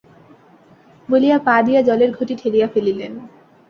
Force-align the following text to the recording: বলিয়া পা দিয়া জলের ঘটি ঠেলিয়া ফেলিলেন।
বলিয়া 1.09 1.37
পা 1.39 1.55
দিয়া 1.65 1.81
জলের 1.81 2.11
ঘটি 2.11 2.33
ঠেলিয়া 2.35 2.67
ফেলিলেন। 2.67 3.13